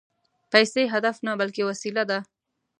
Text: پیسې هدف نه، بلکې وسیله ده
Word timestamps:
پیسې 0.51 0.81
هدف 0.93 1.15
نه، 1.25 1.31
بلکې 1.41 1.61
وسیله 1.69 2.03
ده 2.09 2.19